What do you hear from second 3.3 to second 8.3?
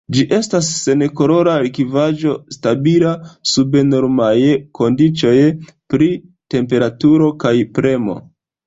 sub normaj kondiĉoj pri temperaturo kaj premo.